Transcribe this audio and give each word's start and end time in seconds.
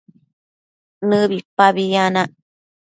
nëbipabi 1.07 1.81
yanac 1.93 2.31